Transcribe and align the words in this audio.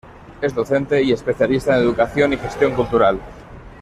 Es 0.41 0.55
docente 0.55 1.03
y 1.03 1.11
especialista 1.11 1.75
en 1.77 1.83
educación 1.83 2.33
y 2.33 2.37
gestión 2.37 2.73
cultural. 2.73 3.19